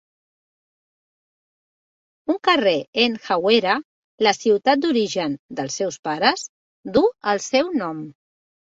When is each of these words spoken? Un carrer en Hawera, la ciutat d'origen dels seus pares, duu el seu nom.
Un 2.35 2.39
carrer 2.47 2.73
en 3.05 3.19
Hawera, 3.29 3.77
la 4.31 4.35
ciutat 4.39 4.85
d'origen 4.89 5.39
dels 5.63 5.81
seus 5.85 6.03
pares, 6.11 6.51
duu 6.99 7.11
el 7.37 7.49
seu 7.55 7.75
nom. 7.81 8.07